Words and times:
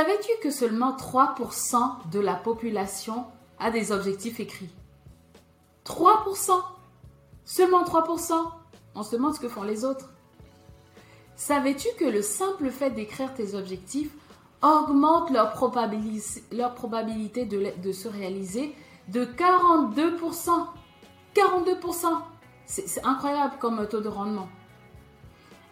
Savais-tu 0.00 0.32
que 0.42 0.50
seulement 0.50 0.96
3% 0.96 2.08
de 2.10 2.20
la 2.20 2.32
population 2.32 3.26
a 3.58 3.70
des 3.70 3.92
objectifs 3.92 4.40
écrits? 4.40 4.70
3% 5.84 6.52
Seulement 7.44 7.84
3% 7.84 8.32
On 8.94 9.02
se 9.02 9.14
demande 9.14 9.34
ce 9.34 9.40
que 9.40 9.48
font 9.50 9.62
les 9.62 9.84
autres. 9.84 10.08
Savais-tu 11.36 11.86
que 11.98 12.06
le 12.06 12.22
simple 12.22 12.70
fait 12.70 12.88
d'écrire 12.88 13.34
tes 13.34 13.54
objectifs 13.54 14.10
augmente 14.62 15.30
leur, 15.32 15.52
probabilité, 15.52 17.44
de 17.44 17.92
se 17.92 18.08
réaliser 18.08 18.74
de 19.08 19.26
42% 19.26 20.50
42% 21.36 22.06
C'est 22.64 23.04
incroyable 23.04 23.56
comme 23.60 23.86
taux 23.86 24.00
de 24.00 24.08
rendement. 24.08 24.48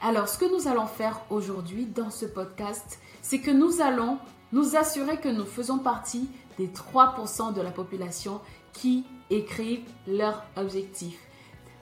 Alors, 0.01 0.29
ce 0.29 0.39
que 0.39 0.45
nous 0.45 0.69
allons 0.69 0.87
faire 0.87 1.21
aujourd'hui 1.29 1.85
dans 1.85 2.11
ce 2.11 2.25
podcast, 2.25 3.01
c'est 3.21 3.41
que 3.41 3.51
nous 3.51 3.81
allons 3.81 4.19
nous 4.53 4.77
assurer 4.77 5.19
que 5.19 5.29
nous 5.29 5.45
faisons 5.45 5.79
partie 5.79 6.29
des 6.57 6.69
3% 6.69 7.53
de 7.53 7.61
la 7.61 7.73
population 7.73 8.41
qui 8.73 9.05
écrivent 9.29 9.89
leurs 10.07 10.45
objectifs. 10.57 11.19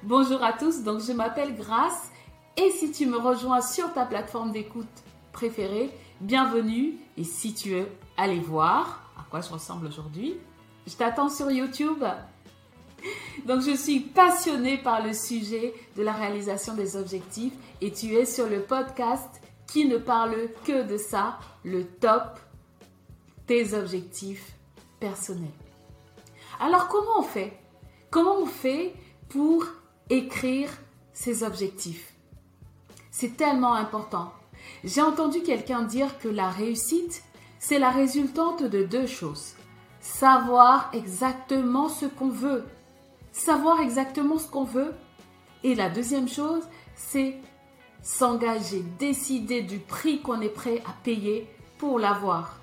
Bonjour 0.02 0.42
à 0.42 0.54
tous, 0.54 0.82
donc 0.82 1.00
je 1.00 1.12
m'appelle 1.12 1.56
Grace 1.56 2.10
et 2.56 2.70
si 2.70 2.90
tu 2.90 3.06
me 3.06 3.18
rejoins 3.18 3.60
sur 3.60 3.92
ta 3.92 4.06
plateforme 4.06 4.50
d'écoute 4.50 4.86
préférée, 5.32 5.90
bienvenue 6.22 6.94
et 7.18 7.24
si 7.24 7.52
tu 7.52 7.70
veux 7.70 7.88
aller 8.16 8.40
voir 8.40 9.10
à 9.18 9.26
quoi 9.28 9.42
je 9.42 9.50
ressemble 9.50 9.86
aujourd'hui, 9.86 10.36
je 10.86 10.94
t'attends 10.94 11.28
sur 11.28 11.50
YouTube. 11.50 12.02
Donc 13.46 13.60
je 13.60 13.76
suis 13.76 14.00
passionnée 14.00 14.78
par 14.78 15.04
le 15.04 15.12
sujet 15.12 15.74
de 15.96 16.02
la 16.02 16.12
réalisation 16.12 16.74
des 16.74 16.96
objectifs 16.96 17.52
et 17.80 17.92
tu 17.92 18.14
es 18.14 18.24
sur 18.24 18.48
le 18.48 18.62
podcast 18.62 19.40
qui 19.66 19.86
ne 19.86 19.98
parle 19.98 20.48
que 20.64 20.82
de 20.82 20.96
ça, 20.96 21.38
le 21.64 21.84
top, 21.84 22.38
tes 23.46 23.74
objectifs 23.74 24.52
personnels. 25.00 25.50
Alors 26.60 26.88
comment 26.88 27.18
on 27.18 27.22
fait? 27.22 27.52
Comment 28.10 28.38
on 28.38 28.46
fait 28.46 28.94
pour 29.28 29.64
écrire 30.08 30.70
ses 31.12 31.42
objectifs? 31.42 32.14
C'est 33.10 33.36
tellement 33.36 33.74
important. 33.74 34.32
J'ai 34.84 35.02
entendu 35.02 35.42
quelqu'un 35.42 35.82
dire 35.82 36.18
que 36.18 36.28
la 36.28 36.48
réussite, 36.48 37.22
c'est 37.58 37.78
la 37.78 37.90
résultante 37.90 38.62
de 38.62 38.84
deux 38.84 39.06
choses. 39.06 39.54
Savoir 40.00 40.90
exactement 40.92 41.88
ce 41.88 42.06
qu'on 42.06 42.28
veut. 42.28 42.64
Savoir 43.36 43.80
exactement 43.80 44.38
ce 44.38 44.48
qu'on 44.48 44.64
veut. 44.64 44.94
Et 45.62 45.74
la 45.74 45.90
deuxième 45.90 46.26
chose, 46.26 46.62
c'est 46.94 47.36
s'engager, 48.00 48.82
décider 48.98 49.60
du 49.60 49.78
prix 49.78 50.22
qu'on 50.22 50.40
est 50.40 50.48
prêt 50.48 50.82
à 50.86 50.94
payer 51.04 51.46
pour 51.76 51.98
l'avoir. 51.98 52.58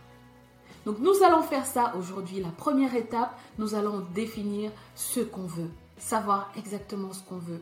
Donc 0.86 0.98
nous 0.98 1.22
allons 1.24 1.44
faire 1.44 1.68
ça 1.68 1.94
aujourd'hui. 1.96 2.42
La 2.42 2.50
première 2.50 2.96
étape, 2.96 3.40
nous 3.60 3.76
allons 3.76 4.00
définir 4.16 4.72
ce 4.96 5.20
qu'on 5.20 5.46
veut, 5.46 5.70
savoir 5.98 6.52
exactement 6.58 7.14
ce 7.14 7.22
qu'on 7.22 7.38
veut. 7.38 7.62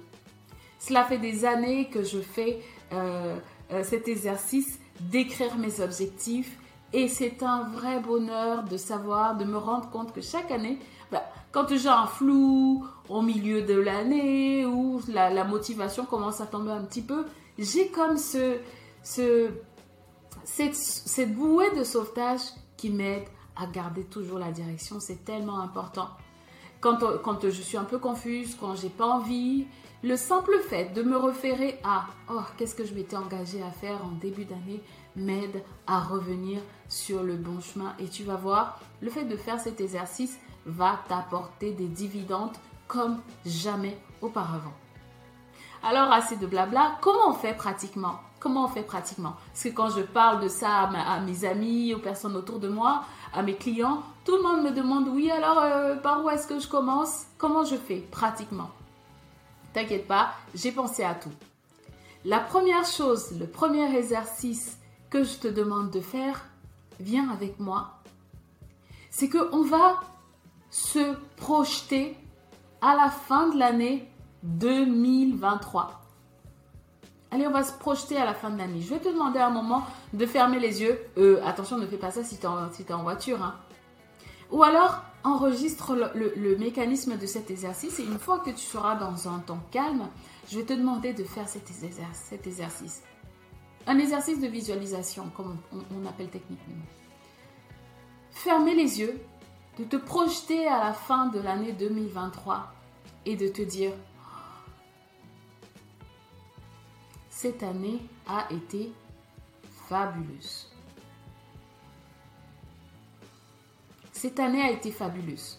Cela 0.79 1.03
fait 1.03 1.19
des 1.19 1.43
années 1.43 1.89
que 1.89 2.03
je 2.03 2.19
fais 2.19 2.61
euh, 2.93 3.37
euh, 3.73 3.83
cet 3.83 4.07
exercice 4.07 4.79
d'écrire 5.01 5.57
mes 5.57 5.81
objectifs 5.81 6.57
et 6.93 7.09
c'est 7.09 7.43
un 7.43 7.63
vrai 7.63 7.99
bonheur 7.99 8.63
de 8.63 8.77
savoir, 8.77 9.35
de 9.35 9.43
me 9.43 9.57
rendre 9.57 9.89
compte 9.89 10.13
que 10.13 10.21
chaque 10.21 10.49
année, 10.49 10.79
bah, 11.11 11.23
quand 11.51 11.67
j'ai 11.75 11.89
un 11.89 12.07
flou 12.07 12.85
au 13.09 13.21
milieu 13.21 13.61
de 13.61 13.73
l'année 13.73 14.65
ou 14.65 15.01
la 15.09 15.43
motivation 15.43 16.05
commence 16.05 16.41
à 16.41 16.45
tomber 16.45 16.71
un 16.71 16.83
petit 16.83 17.01
peu, 17.01 17.25
j'ai 17.57 17.89
comme 17.89 18.17
ce, 18.17 18.57
ce 19.03 19.49
cette, 20.43 21.33
bouée 21.33 21.71
de 21.75 21.83
sauvetage 21.83 22.41
qui 22.77 22.89
m'aide 22.89 23.27
à 23.55 23.67
garder 23.67 24.03
toujours 24.03 24.39
la 24.39 24.51
direction. 24.51 24.99
C'est 24.99 25.23
tellement 25.23 25.59
important. 25.59 26.09
Quand, 26.79 26.97
quand 27.23 27.43
je 27.43 27.61
suis 27.61 27.77
un 27.77 27.83
peu 27.83 27.99
confuse, 27.99 28.55
quand 28.59 28.75
j'ai 28.75 28.89
pas 28.89 29.05
envie, 29.05 29.67
le 30.03 30.15
simple 30.15 30.57
fait 30.67 30.93
de 30.93 31.03
me 31.03 31.15
référer 31.15 31.79
à 31.83 32.07
oh, 32.31 32.41
qu'est-ce 32.57 32.73
que 32.73 32.85
je 32.85 32.93
m'étais 32.93 33.15
engagé 33.15 33.61
à 33.61 33.69
faire 33.69 34.03
en 34.03 34.11
début 34.19 34.45
d'année 34.45 34.81
m'aide 35.15 35.61
à 35.85 35.99
revenir 35.99 36.59
sur 36.89 37.21
le 37.21 37.35
bon 37.35 37.59
chemin. 37.61 37.93
Et 37.99 38.07
tu 38.07 38.23
vas 38.23 38.35
voir, 38.35 38.79
le 39.01 39.11
fait 39.11 39.25
de 39.25 39.35
faire 39.35 39.59
cet 39.59 39.79
exercice 39.79 40.39
va 40.65 40.99
t'apporter 41.07 41.71
des 41.71 41.87
dividendes 41.87 42.55
comme 42.87 43.21
jamais 43.45 43.97
auparavant. 44.21 44.73
Alors, 45.83 46.11
assez 46.11 46.35
de 46.35 46.45
blabla, 46.45 46.97
comment 47.01 47.29
on 47.29 47.33
fait 47.33 47.55
pratiquement 47.55 48.19
Comment 48.39 48.65
on 48.65 48.67
fait 48.67 48.81
pratiquement? 48.81 49.35
Parce 49.47 49.63
que 49.63 49.69
quand 49.69 49.89
je 49.89 50.01
parle 50.01 50.41
de 50.43 50.47
ça 50.47 50.89
à, 50.89 51.19
mes 51.21 51.45
amis, 51.45 51.93
aux 51.93 51.99
personnes 51.99 52.35
autour 52.35 52.59
de 52.59 52.67
moi, 52.67 53.03
à 53.33 53.43
mes 53.43 53.55
clients, 53.55 54.01
tout 54.25 54.35
le 54.35 54.41
monde 54.41 54.63
me 54.63 54.71
demande 54.71 55.07
oui, 55.09 55.29
alors 55.29 55.59
euh, 55.59 55.95
par 55.95 56.25
où 56.25 56.29
est-ce 56.29 56.47
que 56.47 56.59
je 56.59 56.67
commence? 56.67 57.25
Comment 57.37 57.63
je 57.65 57.75
fais 57.75 57.97
pratiquement? 57.97 58.71
T'inquiète 59.73 60.07
pas, 60.07 60.33
j'ai 60.55 60.71
pensé 60.71 61.03
à 61.03 61.13
tout. 61.13 61.31
La 62.25 62.39
première 62.39 62.85
chose, 62.85 63.39
le 63.39 63.47
premier 63.47 63.95
exercice 63.95 64.77
que 65.11 65.23
je 65.23 65.37
te 65.37 65.47
demande 65.47 65.91
de 65.91 66.01
faire, 66.01 66.45
viens 66.99 67.29
avec 67.29 67.59
moi, 67.59 67.99
c'est 69.11 69.29
qu'on 69.29 69.63
va 69.63 70.01
se 70.71 71.15
projeter 71.35 72.17
à 72.81 72.95
la 72.95 73.09
fin 73.09 73.49
de 73.49 73.59
l'année 73.59 74.09
2023. 74.43 76.01
Allez, 77.29 77.45
on 77.47 77.51
va 77.51 77.63
se 77.63 77.73
projeter 77.73 78.17
à 78.17 78.25
la 78.25 78.33
fin 78.33 78.49
de 78.49 78.57
l'année. 78.57 78.81
Je 78.81 78.89
vais 78.89 78.99
te 78.99 79.09
demander 79.09 79.39
un 79.39 79.51
moment 79.51 79.83
de 80.13 80.25
fermer 80.25 80.59
les 80.59 80.81
yeux. 80.81 80.99
Euh, 81.17 81.41
attention, 81.45 81.77
ne 81.77 81.85
fais 81.85 81.97
pas 81.97 82.11
ça 82.11 82.23
si 82.23 82.37
tu 82.37 82.45
es, 82.45 82.93
en 82.93 83.03
voiture. 83.03 83.41
Hein. 83.41 83.55
Ou 84.49 84.63
alors, 84.63 85.03
enregistre 85.23 85.95
le, 85.95 86.57
mécanisme 86.57 87.17
de 87.17 87.25
cet 87.25 87.51
exercice 87.51 87.99
et 87.99 88.03
une 88.03 88.19
fois 88.19 88.39
que 88.39 88.49
tu 88.49 88.65
seras 88.65 88.95
dans 88.95 89.29
un 89.29 89.39
temps 89.39 89.61
calme, 89.71 90.09
je 90.49 90.57
vais 90.59 90.65
te 90.65 90.73
demander 90.73 91.13
de 91.13 91.23
faire 91.23 91.47
cet, 91.47 91.69
exercice. 92.47 93.03
Un 93.87 93.97
exercice 93.99 94.39
de 94.39 94.47
visualisation, 94.47 95.29
comme 95.35 95.57
on 95.71 96.05
appelle 96.07 96.29
techniquement. 96.29 96.75
Fermer 98.31 98.75
les 98.75 98.99
yeux, 98.99 99.21
de 99.77 99.83
te 99.83 99.95
projeter 99.95 100.67
à 100.67 100.83
la 100.83 100.93
fin 100.93 101.27
de 101.27 101.39
l'année 101.39 101.73
2023 101.73 102.73
et 103.25 103.35
de 103.35 103.47
te 103.47 103.61
dire 103.61 103.93
cette 107.29 107.63
année 107.63 107.99
a 108.27 108.47
été 108.51 108.91
fabuleuse. 109.87 110.67
Cette 114.11 114.39
année 114.39 114.61
a 114.61 114.69
été 114.69 114.91
fabuleuse. 114.91 115.57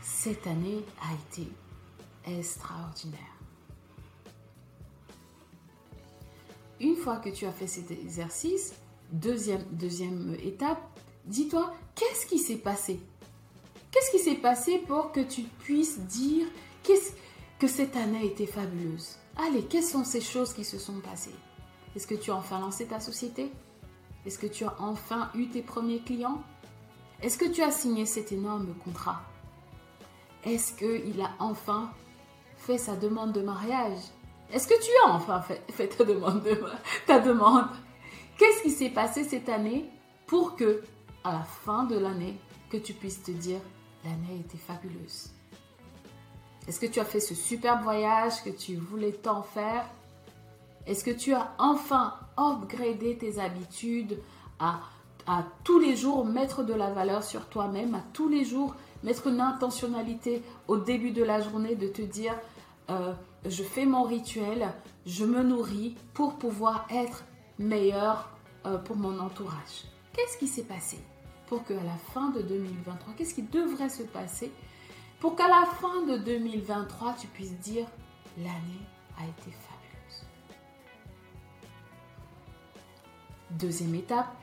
Cette 0.00 0.46
année 0.46 0.84
a 1.02 1.12
été 1.14 1.50
extraordinaire. 2.24 3.18
Une 6.80 6.94
fois 6.94 7.16
que 7.16 7.30
tu 7.30 7.46
as 7.46 7.52
fait 7.52 7.66
cet 7.66 7.90
exercice, 7.90 8.74
deuxième, 9.10 10.36
étape, 10.42 10.93
dis-toi, 11.24 11.72
qu'est-ce 11.94 12.26
qui 12.26 12.38
s'est 12.38 12.56
passé? 12.56 13.00
Qu'est-ce 13.90 14.10
qui 14.10 14.18
s'est 14.18 14.34
passé 14.36 14.78
pour 14.78 15.12
que 15.12 15.20
tu 15.20 15.42
puisses 15.42 16.00
dire 16.00 16.46
que 17.58 17.66
cette 17.66 17.96
année 17.96 18.18
a 18.18 18.24
été 18.24 18.46
fabuleuse? 18.46 19.16
Allez, 19.36 19.62
quelles 19.64 19.84
sont 19.84 20.04
ces 20.04 20.20
choses 20.20 20.52
qui 20.52 20.64
se 20.64 20.78
sont 20.78 21.00
passées? 21.00 21.34
Est-ce 21.94 22.06
que 22.06 22.14
tu 22.14 22.30
as 22.30 22.36
enfin 22.36 22.58
lancé 22.60 22.86
ta 22.86 23.00
société? 23.00 23.52
Est-ce 24.26 24.38
que 24.38 24.46
tu 24.46 24.64
as 24.64 24.74
enfin 24.78 25.30
eu 25.34 25.48
tes 25.48 25.62
premiers 25.62 26.00
clients? 26.00 26.42
Est-ce 27.22 27.38
que 27.38 27.44
tu 27.44 27.62
as 27.62 27.70
signé 27.70 28.04
cet 28.04 28.32
énorme 28.32 28.74
contrat? 28.84 29.22
Est-ce 30.44 30.72
qu'il 30.72 31.20
a 31.20 31.30
enfin 31.38 31.90
fait 32.56 32.78
sa 32.78 32.96
demande 32.96 33.32
de 33.32 33.40
mariage? 33.40 33.98
Est-ce 34.52 34.68
que 34.68 34.74
tu 34.74 34.90
as 35.06 35.10
enfin 35.12 35.40
fait, 35.40 35.88
ta 35.88 36.04
demande, 36.04 36.46
ta 37.06 37.18
demande? 37.18 37.68
Qu'est-ce 38.38 38.62
qui 38.62 38.70
s'est 38.70 38.90
passé 38.90 39.24
cette 39.24 39.48
année 39.48 39.88
pour 40.26 40.56
que, 40.56 40.82
à 41.24 41.32
la 41.32 41.42
fin 41.42 41.84
de 41.84 41.98
l'année, 41.98 42.38
que 42.70 42.76
tu 42.76 42.92
puisses 42.92 43.22
te 43.22 43.30
dire 43.30 43.60
l'année 44.04 44.40
était 44.40 44.58
fabuleuse. 44.58 45.30
Est-ce 46.66 46.80
que 46.80 46.86
tu 46.86 47.00
as 47.00 47.04
fait 47.04 47.20
ce 47.20 47.34
superbe 47.34 47.82
voyage 47.82 48.42
que 48.42 48.50
tu 48.50 48.76
voulais 48.76 49.12
tant 49.12 49.42
faire? 49.42 49.86
Est-ce 50.86 51.04
que 51.04 51.10
tu 51.10 51.32
as 51.32 51.52
enfin 51.58 52.14
upgradé 52.38 53.16
tes 53.16 53.38
habitudes 53.38 54.18
à, 54.58 54.80
tous 55.62 55.78
les 55.78 55.96
jours 55.96 56.26
mettre 56.26 56.62
de 56.64 56.74
la 56.74 56.90
valeur 56.90 57.24
sur 57.24 57.46
toi-même, 57.48 57.94
à 57.94 58.02
tous 58.12 58.28
les 58.28 58.44
jours 58.44 58.74
mettre 59.02 59.26
une 59.26 59.40
intentionnalité 59.40 60.42
au 60.68 60.76
début 60.76 61.12
de 61.12 61.22
la 61.22 61.40
journée 61.40 61.76
de 61.76 61.88
te 61.88 62.02
dire 62.02 62.34
euh, 62.90 63.14
je 63.46 63.62
fais 63.62 63.86
mon 63.86 64.02
rituel, 64.02 64.68
je 65.06 65.24
me 65.24 65.42
nourris 65.42 65.96
pour 66.12 66.36
pouvoir 66.36 66.86
être 66.90 67.24
meilleur 67.58 68.28
euh, 68.66 68.76
pour 68.76 68.96
mon 68.96 69.18
entourage? 69.18 69.84
Qu'est-ce 70.12 70.36
qui 70.36 70.46
s'est 70.46 70.64
passé? 70.64 70.98
Pour 71.54 71.64
qu'à 71.64 71.74
la 71.84 71.96
fin 72.12 72.30
de 72.30 72.42
2023, 72.42 73.14
qu'est-ce 73.14 73.32
qui 73.32 73.42
devrait 73.42 73.88
se 73.88 74.02
passer 74.02 74.50
pour 75.20 75.36
qu'à 75.36 75.46
la 75.46 75.64
fin 75.66 76.02
de 76.02 76.18
2023, 76.18 77.14
tu 77.14 77.28
puisses 77.28 77.56
dire 77.60 77.86
l'année 78.36 78.82
a 79.16 79.22
été 79.22 79.52
fabuleuse. 79.52 80.26
Deuxième 83.50 83.94
étape, 83.94 84.34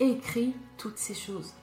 Écris 0.00 0.56
toutes 0.76 0.98
ces 0.98 1.14
choses. 1.14 1.54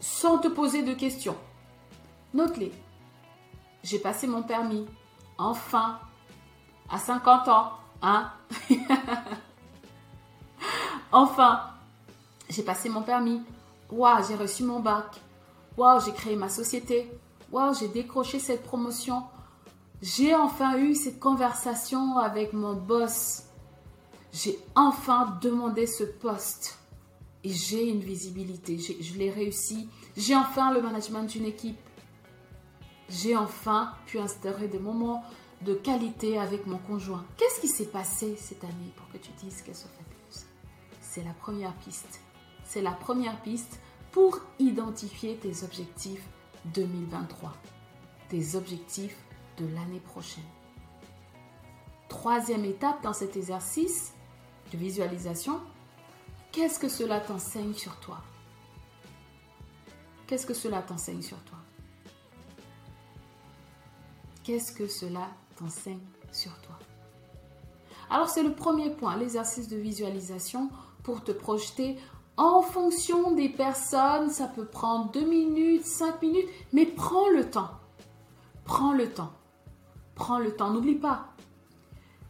Sans 0.00 0.38
te 0.38 0.48
poser 0.48 0.82
de 0.82 0.94
questions. 0.94 1.36
Note-les. 2.34 2.72
J'ai 3.84 4.00
passé 4.00 4.26
mon 4.26 4.42
permis. 4.42 4.84
Enfin. 5.38 6.00
À 6.90 6.98
50 6.98 7.48
ans. 7.48 7.72
Hein? 8.02 8.32
Enfin. 11.12 11.77
J'ai 12.48 12.62
passé 12.62 12.88
mon 12.88 13.02
permis. 13.02 13.42
Waouh, 13.90 14.24
j'ai 14.26 14.36
reçu 14.36 14.64
mon 14.64 14.80
bac. 14.80 15.20
Waouh, 15.76 16.00
j'ai 16.04 16.12
créé 16.12 16.36
ma 16.36 16.48
société. 16.48 17.10
Waouh, 17.52 17.74
j'ai 17.74 17.88
décroché 17.88 18.38
cette 18.38 18.62
promotion. 18.62 19.22
J'ai 20.02 20.34
enfin 20.34 20.78
eu 20.78 20.94
cette 20.94 21.18
conversation 21.18 22.18
avec 22.18 22.52
mon 22.52 22.74
boss. 22.74 23.44
J'ai 24.32 24.58
enfin 24.74 25.38
demandé 25.40 25.86
ce 25.86 26.04
poste. 26.04 26.78
Et 27.44 27.50
j'ai 27.50 27.88
une 27.88 28.00
visibilité. 28.00 28.78
Je 28.78 29.14
l'ai 29.18 29.30
réussi. 29.30 29.88
J'ai 30.16 30.36
enfin 30.36 30.72
le 30.72 30.82
management 30.82 31.24
d'une 31.24 31.46
équipe. 31.46 31.78
J'ai 33.08 33.36
enfin 33.36 33.92
pu 34.06 34.18
instaurer 34.18 34.68
des 34.68 34.78
moments 34.78 35.24
de 35.62 35.74
qualité 35.74 36.38
avec 36.38 36.66
mon 36.66 36.78
conjoint. 36.78 37.24
Qu'est-ce 37.36 37.60
qui 37.60 37.68
s'est 37.68 37.86
passé 37.86 38.36
cette 38.36 38.62
année 38.64 38.92
pour 38.96 39.08
que 39.08 39.18
tu 39.18 39.30
dises 39.42 39.62
qu'elle 39.62 39.74
soit 39.74 39.90
fabuleuse? 39.90 40.44
C'est 41.00 41.24
la 41.24 41.32
première 41.32 41.74
piste. 41.76 42.20
C'est 42.68 42.82
la 42.82 42.90
première 42.90 43.40
piste 43.40 43.80
pour 44.12 44.40
identifier 44.58 45.38
tes 45.38 45.64
objectifs 45.64 46.22
2023, 46.66 47.54
tes 48.28 48.56
objectifs 48.56 49.16
de 49.56 49.66
l'année 49.74 50.00
prochaine. 50.00 50.44
Troisième 52.10 52.66
étape 52.66 53.02
dans 53.02 53.14
cet 53.14 53.38
exercice 53.38 54.12
de 54.70 54.76
visualisation, 54.76 55.62
qu'est-ce 56.52 56.78
que 56.78 56.90
cela 56.90 57.20
t'enseigne 57.20 57.72
sur 57.72 57.98
toi? 58.00 58.18
Qu'est-ce 60.26 60.44
que 60.44 60.52
cela 60.52 60.82
t'enseigne 60.82 61.22
sur 61.22 61.38
toi? 61.44 61.58
Qu'est-ce 64.44 64.72
que 64.72 64.88
cela 64.88 65.26
t'enseigne 65.56 66.04
sur 66.32 66.52
toi? 66.60 66.78
Alors 68.10 68.28
c'est 68.28 68.42
le 68.42 68.52
premier 68.52 68.90
point, 68.90 69.16
l'exercice 69.16 69.68
de 69.68 69.78
visualisation 69.78 70.68
pour 71.02 71.24
te 71.24 71.32
projeter 71.32 71.96
en 72.38 72.62
fonction 72.62 73.32
des 73.32 73.48
personnes, 73.48 74.30
ça 74.30 74.46
peut 74.46 74.64
prendre 74.64 75.10
2 75.12 75.24
minutes, 75.24 75.84
5 75.84 76.22
minutes, 76.22 76.48
mais 76.72 76.86
prends 76.86 77.28
le 77.28 77.50
temps. 77.50 77.70
Prends 78.64 78.92
le 78.92 79.10
temps. 79.10 79.32
Prends 80.14 80.38
le 80.38 80.54
temps. 80.54 80.70
N'oublie 80.70 80.94
pas, 80.94 81.28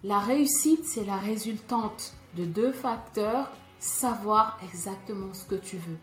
la 0.04 0.20
réussite, 0.20 0.84
c'est 0.84 1.04
la 1.04 1.16
résultante 1.16 2.14
de 2.36 2.44
deux 2.44 2.72
facteurs, 2.72 3.50
savoir 3.80 4.58
exactement 4.62 5.34
ce 5.34 5.44
que 5.44 5.56
tu 5.56 5.76
veux. 5.76 5.98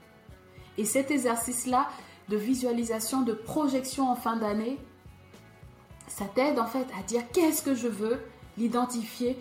Et 0.77 0.85
cet 0.85 1.11
exercice-là 1.11 1.87
de 2.27 2.35
visualisation, 2.35 3.21
de 3.21 3.33
projection 3.33 4.09
en 4.09 4.15
fin 4.15 4.35
d'année, 4.35 4.77
ça 6.07 6.25
t'aide 6.25 6.59
en 6.59 6.65
fait 6.67 6.87
à 6.99 7.03
dire 7.03 7.23
qu'est-ce 7.31 7.61
que 7.61 7.73
je 7.73 7.87
veux, 7.87 8.19
l'identifier, 8.57 9.37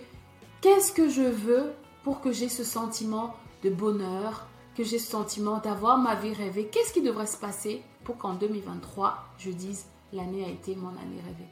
qu'est-ce 0.61 0.93
que 0.93 1.09
je 1.09 1.23
veux 1.23 1.73
pour 2.03 2.21
que 2.21 2.31
j'ai 2.31 2.49
ce 2.49 2.65
sentiment 2.65 3.35
de 3.65 3.71
bonheur, 3.71 4.47
que 4.77 4.85
j'ai 4.85 4.99
ce 4.99 5.11
sentiment 5.11 5.59
d'avoir 5.59 5.99
ma 5.99 6.15
vie 6.15 6.33
rêvée. 6.33 6.67
Qu'est-ce 6.67 6.93
qui 6.93 7.03
devrait 7.03 7.27
se 7.27 7.37
passer 7.37 7.83
pour 8.05 8.19
qu'en 8.19 8.35
2023, 8.35 9.17
je 9.39 9.51
dise 9.51 9.87
l'année 10.13 10.45
a 10.45 10.49
été 10.49 10.77
mon 10.77 10.89
année 10.89 11.21
rêvée? 11.25 11.49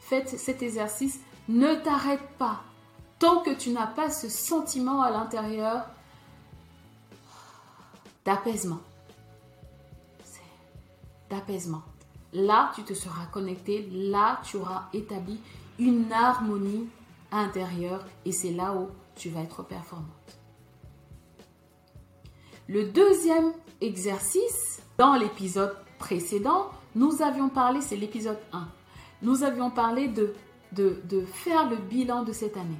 Faites 0.00 0.28
cet 0.28 0.62
exercice, 0.62 1.20
ne 1.48 1.74
t'arrête 1.74 2.28
pas 2.38 2.62
tant 3.18 3.40
que 3.40 3.54
tu 3.54 3.70
n'as 3.70 3.86
pas 3.86 4.10
ce 4.10 4.28
sentiment 4.28 5.00
à 5.00 5.10
l'intérieur 5.10 5.86
d'apaisement. 8.24 8.80
D'apaisement. 11.30 11.82
Là, 12.32 12.72
tu 12.74 12.82
te 12.82 12.94
seras 12.94 13.26
connecté, 13.26 13.88
là, 13.92 14.40
tu 14.44 14.56
auras 14.56 14.88
établi 14.92 15.40
une 15.78 16.12
harmonie 16.12 16.88
intérieure 17.30 18.04
et 18.24 18.32
c'est 18.32 18.52
là 18.52 18.74
où 18.74 18.88
tu 19.14 19.30
vas 19.30 19.40
être 19.40 19.62
performante. 19.62 20.41
Le 22.68 22.84
deuxième 22.84 23.52
exercice, 23.80 24.82
dans 24.96 25.14
l'épisode 25.14 25.76
précédent, 25.98 26.70
nous 26.94 27.22
avions 27.22 27.48
parlé, 27.48 27.80
c'est 27.80 27.96
l'épisode 27.96 28.38
1, 28.52 28.68
nous 29.22 29.42
avions 29.42 29.70
parlé 29.70 30.08
de, 30.08 30.34
faire 31.26 31.68
le 31.68 31.76
bilan 31.76 32.22
de 32.22 32.32
cette 32.32 32.56
année. 32.56 32.78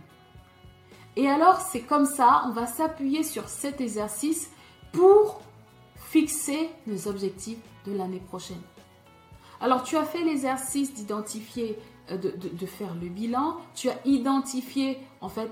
Et 1.17 1.29
alors, 1.29 1.61
c'est 1.61 1.83
comme 1.83 2.07
ça, 2.07 2.45
on 2.47 2.51
va 2.51 2.67
s'appuyer 2.67 3.23
sur 3.23 3.49
cet 3.49 3.81
exercice 3.81 4.51
pour 4.93 5.43
fixer 5.97 6.71
nos 6.87 7.09
objectifs 7.09 7.59
de 7.87 7.93
l'année 7.93 8.21
prochaine. 8.21 8.61
Alors, 9.61 9.83
tu 9.83 9.97
as 9.97 10.05
fait 10.05 10.23
l'exercice 10.23 10.95
d'identifier, 10.95 11.79
euh, 12.11 12.17
de, 12.17 12.67
faire 12.67 12.95
le 12.95 13.09
bilan. 13.09 13.57
Tu 13.75 13.89
as 13.89 13.97
identifié, 14.05 14.99
en 15.21 15.29
fait, 15.29 15.51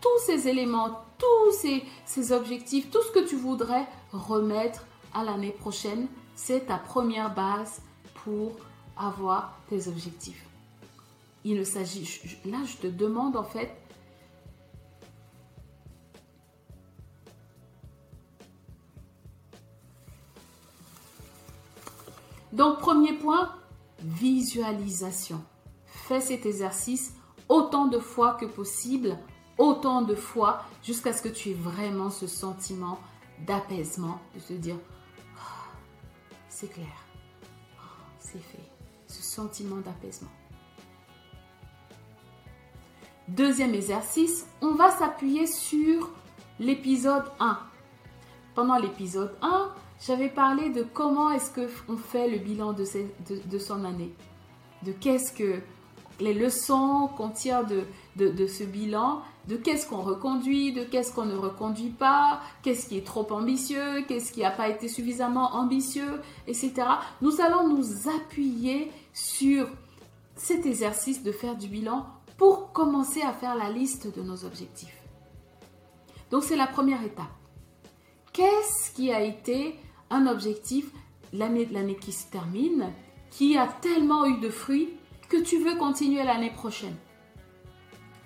tous 0.00 0.18
ces 0.26 0.48
éléments, 0.48 1.02
tous 1.18 1.52
ces, 2.06 2.32
objectifs, 2.32 2.90
tout 2.90 3.02
ce 3.02 3.12
que 3.12 3.26
tu 3.26 3.36
voudrais 3.36 3.86
remettre 4.12 4.86
à 5.14 5.24
l'année 5.24 5.52
prochaine. 5.52 6.06
C'est 6.34 6.66
ta 6.66 6.76
première 6.76 7.34
base 7.34 7.82
pour 8.24 8.52
avoir 8.96 9.58
tes 9.68 9.88
objectifs. 9.88 10.44
Il 11.44 11.56
ne 11.58 11.64
s'agit, 11.64 12.20
là, 12.44 12.58
je 12.66 12.76
te 12.76 12.86
demande, 12.86 13.36
en 13.36 13.44
fait, 13.44 13.70
Donc, 22.52 22.78
premier 22.78 23.12
point, 23.12 23.52
visualisation. 24.00 25.40
Fais 25.86 26.20
cet 26.20 26.46
exercice 26.46 27.14
autant 27.48 27.86
de 27.86 27.98
fois 27.98 28.34
que 28.34 28.46
possible, 28.46 29.18
autant 29.58 30.02
de 30.02 30.14
fois 30.14 30.64
jusqu'à 30.82 31.12
ce 31.12 31.22
que 31.22 31.28
tu 31.28 31.50
aies 31.50 31.54
vraiment 31.54 32.10
ce 32.10 32.26
sentiment 32.26 32.98
d'apaisement, 33.46 34.20
de 34.34 34.40
te 34.40 34.52
dire, 34.54 34.76
ah, 35.36 35.70
c'est 36.48 36.72
clair, 36.72 36.86
ah, 37.78 37.82
c'est 38.18 38.40
fait, 38.40 38.70
ce 39.06 39.22
sentiment 39.22 39.76
d'apaisement. 39.78 40.30
Deuxième 43.28 43.74
exercice, 43.74 44.46
on 44.62 44.74
va 44.74 44.90
s'appuyer 44.90 45.46
sur 45.46 46.10
l'épisode 46.58 47.24
1. 47.40 47.58
Pendant 48.54 48.78
l'épisode 48.78 49.36
1, 49.42 49.70
j'avais 50.00 50.30
parlé 50.30 50.70
de 50.70 50.82
comment 50.82 51.30
est-ce 51.30 51.52
qu'on 51.52 51.96
fait 51.96 52.28
le 52.28 52.38
bilan 52.38 52.72
de, 52.72 53.58
son 53.58 53.84
année, 53.84 54.14
de 54.82 54.92
qu'est-ce 54.92 55.32
que 55.32 55.60
les 56.20 56.34
leçons 56.34 57.08
qu'on 57.16 57.28
tire 57.28 57.64
de, 57.64 57.84
de, 58.16 58.46
ce 58.46 58.64
bilan, 58.64 59.22
de 59.46 59.56
qu'est-ce 59.56 59.86
qu'on 59.86 60.02
reconduit, 60.02 60.72
de 60.72 60.84
qu'est-ce 60.84 61.12
qu'on 61.12 61.26
ne 61.26 61.36
reconduit 61.36 61.90
pas, 61.90 62.40
qu'est-ce 62.62 62.88
qui 62.88 62.98
est 62.98 63.06
trop 63.06 63.26
ambitieux, 63.30 64.02
qu'est-ce 64.08 64.32
qui 64.32 64.40
n'a 64.40 64.50
pas 64.50 64.68
été 64.68 64.88
suffisamment 64.88 65.54
ambitieux, 65.54 66.20
etc. 66.46 66.72
Nous 67.22 67.40
allons 67.40 67.68
nous 67.68 68.08
appuyer 68.08 68.90
sur 69.12 69.68
cet 70.36 70.66
exercice 70.66 71.22
de 71.22 71.32
faire 71.32 71.56
du 71.56 71.68
bilan 71.68 72.06
pour 72.36 72.72
commencer 72.72 73.22
à 73.22 73.32
faire 73.32 73.56
la 73.56 73.70
liste 73.70 74.16
de 74.16 74.22
nos 74.22 74.44
objectifs. 74.44 74.96
Donc 76.30 76.44
c'est 76.44 76.56
la 76.56 76.66
première 76.66 77.02
étape. 77.02 77.26
Qu'est-ce 78.32 78.92
qui 78.92 79.12
a 79.12 79.22
été 79.22 79.76
un 80.10 80.26
objectif 80.26 80.86
l'année 81.32 81.96
qui 82.00 82.12
se 82.12 82.26
termine, 82.30 82.92
qui 83.30 83.56
a 83.58 83.66
tellement 83.66 84.26
eu 84.26 84.40
de 84.40 84.48
fruits 84.48 84.90
que 85.28 85.36
tu 85.36 85.58
veux 85.58 85.76
continuer 85.76 86.24
l'année 86.24 86.50
prochaine. 86.50 86.96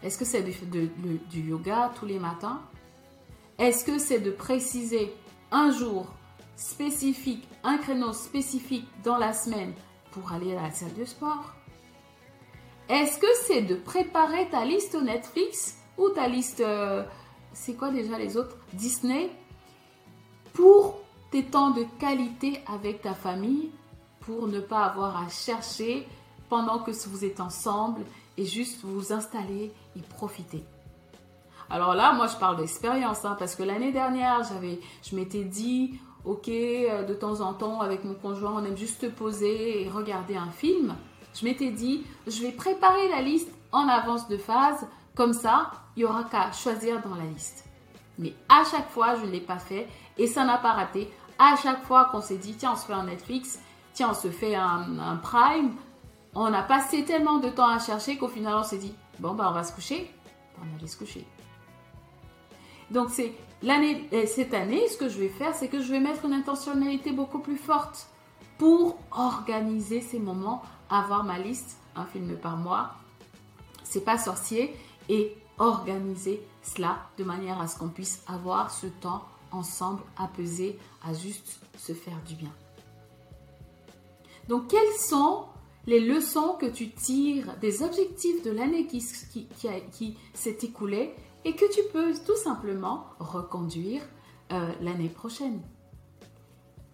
Est-ce 0.03 0.19
que 0.19 0.25
c'est 0.25 0.43
du, 0.43 0.91
yoga 1.35 1.93
tous 1.99 2.07
les 2.07 2.19
matins? 2.19 2.61
Est-ce 3.59 3.85
que 3.85 3.99
c'est 3.99 4.19
de 4.19 4.31
préciser 4.31 5.13
un 5.51 5.71
jour 5.71 6.07
spécifique, 6.57 7.47
un 7.63 7.79
créneau 7.79 8.13
spécifique 8.13 8.87
dans 9.05 9.19
la 9.19 9.33
semaine 9.33 9.73
pour 10.11 10.33
aller 10.33 10.57
à 10.57 10.63
la 10.63 10.71
salle 10.71 10.95
de 10.95 11.05
sport? 11.05 11.55
Est-ce 12.89 13.19
que 13.19 13.27
c'est 13.47 13.63
de 13.63 13.77
préparer 13.77 14.49
ta 14.51 14.65
liste 14.65 15.01
Netflix 15.01 15.79
ou 15.97 16.09
ta 16.11 16.27
liste, 16.27 16.61
euh, 16.61 17.05
c'est 17.53 17.75
quoi 17.75 17.91
déjà 17.91 18.19
les 18.19 18.37
autres? 18.37 18.57
Disney 18.73 19.31
pour 20.53 21.01
tes 21.31 21.45
temps 21.45 21.71
de 21.71 21.85
qualité 21.99 22.61
avec 22.67 23.03
ta 23.03 23.15
famille 23.15 23.71
pour 24.21 24.49
ne 24.49 24.61
pas 24.61 24.85
avoir 24.85 25.17
à 25.17 25.29
chercher 25.29 26.07
pendant 26.53 26.81
que 26.81 26.91
vous 27.09 27.25
êtes 27.25 27.41
ensemble 27.41 28.03
et 28.37 28.45
juste 28.45 28.85
vous 28.85 29.11
installer 29.15 29.73
et 29.97 30.01
profiter. 30.01 30.63
Alors 31.71 31.95
là, 31.95 32.13
moi 32.13 32.27
je 32.27 32.37
parle 32.37 32.59
d'expérience 32.59 33.25
hein, 33.25 33.37
parce 33.39 33.55
que 33.55 33.63
l'année 33.63 33.91
dernière, 33.91 34.43
j'avais, 34.45 34.79
je 35.03 35.17
m'étais 35.17 35.45
dit, 35.45 35.99
ok, 36.27 36.49
euh, 36.49 37.05
de 37.05 37.15
temps 37.15 37.41
en 37.41 37.55
temps 37.55 37.81
avec 37.81 38.05
mon 38.05 38.13
conjoint, 38.13 38.53
on 38.55 38.65
aime 38.67 38.77
juste 38.77 39.11
poser 39.15 39.81
et 39.81 39.89
regarder 39.89 40.37
un 40.37 40.51
film. 40.51 40.95
Je 41.33 41.47
m'étais 41.47 41.71
dit, 41.71 42.05
je 42.27 42.43
vais 42.43 42.53
préparer 42.53 43.09
la 43.09 43.23
liste 43.23 43.51
en 43.73 43.89
avance 43.89 44.29
de 44.29 44.37
phase, 44.37 44.87
comme 45.15 45.33
ça, 45.33 45.71
il 45.97 46.03
y 46.03 46.05
aura 46.05 46.25
qu'à 46.25 46.53
choisir 46.53 47.01
dans 47.01 47.15
la 47.15 47.25
liste. 47.25 47.65
Mais 48.19 48.35
à 48.51 48.63
chaque 48.71 48.91
fois, 48.91 49.15
je 49.15 49.25
ne 49.25 49.31
l'ai 49.31 49.41
pas 49.41 49.59
fait 49.59 49.89
et 50.19 50.27
ça 50.27 50.45
n'a 50.45 50.59
pas 50.59 50.73
raté. 50.73 51.11
À 51.39 51.57
chaque 51.57 51.83
fois 51.85 52.11
qu'on 52.13 52.21
s'est 52.21 52.37
dit, 52.37 52.57
tiens, 52.59 52.73
on 52.75 52.77
se 52.77 52.85
fait 52.85 52.93
un 52.93 53.05
Netflix, 53.05 53.59
tiens, 53.95 54.11
on 54.11 54.15
se 54.15 54.29
fait 54.29 54.55
un, 54.55 55.17
Prime, 55.23 55.73
on 56.35 56.53
a 56.53 56.63
passé 56.63 57.05
tellement 57.05 57.39
de 57.39 57.49
temps 57.49 57.69
à 57.69 57.79
chercher 57.79 58.17
qu'au 58.17 58.29
final, 58.29 58.55
on 58.55 58.63
s'est 58.63 58.79
dit, 58.79 58.95
bon, 59.19 59.35
ben, 59.35 59.49
on 59.49 59.53
va 59.53 59.65
se 59.65 59.73
coucher. 59.73 60.11
On 60.59 60.65
va 60.65 60.77
aller 60.79 60.87
se 60.87 60.97
coucher. 60.97 61.27
Donc, 62.91 63.11
c'est 63.11 63.33
l'année, 63.63 64.09
euh, 64.13 64.25
cette 64.27 64.55
année, 64.55 64.89
ce 64.89 64.97
que 64.97 65.09
je 65.09 65.19
vais 65.19 65.29
faire, 65.29 65.55
c'est 65.55 65.69
que 65.69 65.81
je 65.81 65.91
vais 65.91 66.01
mettre 66.01 66.25
une 66.25 66.33
intentionnalité 66.33 67.13
beaucoup 67.13 67.39
plus 67.39 67.57
forte 67.57 68.07
pour 68.59 68.99
organiser 69.11 70.01
ces 70.01 70.19
moments, 70.19 70.63
avoir 70.89 71.25
ma 71.25 71.39
liste, 71.39 71.79
un 71.97 72.05
film 72.05 72.37
par 72.37 72.57
mois, 72.57 72.93
c'est 73.83 74.05
pas 74.05 74.19
sorcier, 74.19 74.75
et 75.09 75.37
organiser 75.59 76.43
cela 76.63 76.99
de 77.19 77.25
manière 77.25 77.61
à 77.61 77.67
ce 77.67 77.79
qu'on 77.79 77.89
puisse 77.89 78.23
avoir 78.27 78.71
ce 78.71 78.87
temps 78.87 79.25
ensemble 79.51 80.03
à 80.17 80.29
peser, 80.29 80.79
à 81.05 81.13
juste 81.13 81.61
se 81.77 81.93
faire 81.93 82.19
du 82.27 82.35
bien. 82.35 82.53
Donc, 84.49 84.69
quelles 84.69 84.99
sont 84.99 85.45
les 85.87 86.01
leçons 86.01 86.57
que 86.61 86.67
tu 86.67 86.91
tires 86.91 87.57
des 87.61 87.83
objectifs 87.83 88.43
de 88.43 88.51
l'année 88.51 88.87
qui, 88.87 89.01
s'est 89.01 90.59
écoulée 90.63 91.15
et 91.45 91.55
que 91.55 91.73
tu 91.73 91.81
peux 91.93 92.13
tout 92.25 92.37
simplement 92.37 93.07
reconduire 93.19 94.03
euh, 94.53 94.73
l'année 94.81 95.09
prochaine 95.09 95.61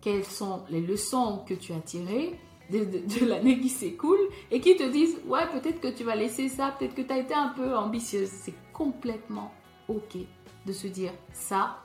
Quelles 0.01 0.25
sont 0.25 0.63
les 0.71 0.81
leçons 0.81 1.45
que 1.47 1.55
tu 1.55 1.73
as 1.73 1.81
tirées 1.81 2.39
de, 2.71 2.85
de 2.85 3.27
l'année 3.27 3.61
qui 3.61 3.69
s'écoule 3.69 4.29
et 4.51 4.61
qui 4.61 4.77
te 4.77 4.89
disent 4.91 5.19
ouais 5.27 5.47
peut-être 5.53 5.81
que 5.81 5.89
tu 5.89 6.05
vas 6.05 6.17
laisser 6.17 6.49
ça, 6.49 6.75
peut-être 6.79 6.95
que 6.95 7.03
tu 7.03 7.13
as 7.13 7.19
été 7.19 7.35
un 7.35 7.49
peu 7.49 7.77
ambitieuse. 7.77 8.29
C'est 8.29 8.55
complètement 8.73 9.53
ok 9.89 10.19
de 10.67 10.73
se 10.73 10.87
dire 10.87 11.13
ça 11.33 11.83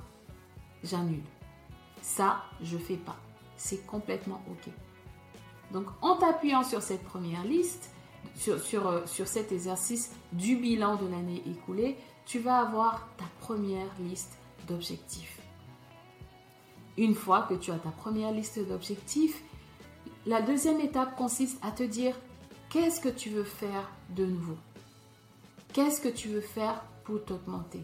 j'annule, 0.84 1.24
ça 2.02 2.44
je 2.62 2.78
fais 2.78 2.98
pas. 2.98 3.18
C'est 3.56 3.86
complètement 3.86 4.42
ok. 4.50 4.74
Donc 5.74 5.88
en 6.02 6.16
t'appuyant 6.16 6.64
sur 6.64 6.82
cette 6.82 7.04
première 7.04 7.44
liste, 7.44 7.90
euh, 8.48 9.06
sur 9.06 9.28
cet 9.28 9.52
exercice 9.52 10.12
du 10.32 10.56
bilan 10.56 10.96
de 10.96 11.08
l'année 11.08 11.42
écoulée, 11.48 11.98
tu 12.26 12.40
vas 12.40 12.60
avoir 12.60 13.08
ta 13.18 13.26
première 13.40 13.90
liste 14.00 14.38
d'objectifs. 14.68 15.40
Une 16.98 17.16
fois 17.16 17.42
que 17.50 17.56
tu 17.56 17.72
as 17.72 17.80
ta 17.80 17.90
première 17.90 18.32
liste 18.32 18.60
d'objectifs, 18.66 19.44
la 20.26 20.42
deuxième 20.42 20.80
étape 20.80 21.16
consiste 21.16 21.58
à 21.64 21.72
te 21.72 21.84
dire 21.84 22.16
qu'est-ce 22.70 23.02
que 23.02 23.10
tu 23.10 23.30
veux 23.30 23.44
faire 23.44 23.90
de 24.10 24.26
nouveau? 24.26 24.58
Qu'est-ce 25.74 26.00
que 26.00 26.10
tu 26.10 26.28
veux 26.30 26.42
faire 26.42 26.84
pour 27.04 27.24
t'augmenter? 27.26 27.82